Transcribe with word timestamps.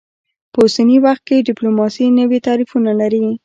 په 0.53 0.59
اوسني 0.63 0.97
وخت 1.05 1.23
کې 1.27 1.45
ډیپلوماسي 1.47 2.05
نوي 2.19 2.39
تعریفونه 2.47 2.91
لري 3.01 3.25